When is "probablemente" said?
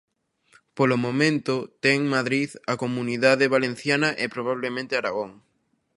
4.35-4.93